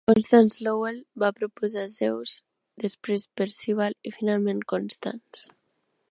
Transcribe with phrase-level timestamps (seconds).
[0.09, 2.33] Constance Lowell va proposar "Zeus",
[2.85, 5.45] després "Percival" i finalment "Constance".